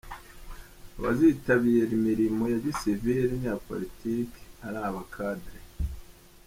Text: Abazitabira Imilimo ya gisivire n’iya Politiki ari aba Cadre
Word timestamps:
Abazitabira 0.97 1.91
Imilimo 1.99 2.43
ya 2.53 2.59
gisivire 2.65 3.23
n’iya 3.35 3.55
Politiki 3.67 4.39
ari 4.65 4.77
aba 4.87 5.03
Cadre 5.13 5.59